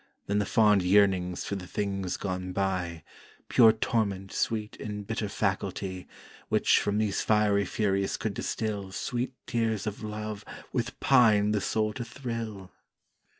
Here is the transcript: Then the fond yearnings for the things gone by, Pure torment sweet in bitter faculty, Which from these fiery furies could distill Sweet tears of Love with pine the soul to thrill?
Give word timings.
Then 0.25 0.39
the 0.39 0.47
fond 0.47 0.81
yearnings 0.81 1.45
for 1.45 1.53
the 1.55 1.67
things 1.67 2.17
gone 2.17 2.53
by, 2.53 3.03
Pure 3.49 3.73
torment 3.73 4.31
sweet 4.31 4.75
in 4.77 5.03
bitter 5.03 5.29
faculty, 5.29 6.07
Which 6.49 6.79
from 6.79 6.97
these 6.97 7.21
fiery 7.21 7.65
furies 7.65 8.17
could 8.17 8.33
distill 8.33 8.91
Sweet 8.91 9.33
tears 9.45 9.85
of 9.85 10.01
Love 10.01 10.43
with 10.73 10.99
pine 11.01 11.51
the 11.51 11.61
soul 11.61 11.93
to 11.93 12.03
thrill? 12.03 12.71